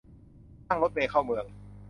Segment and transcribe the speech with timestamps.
[0.67, 1.45] นั่งรถเมล์เข้าเมือง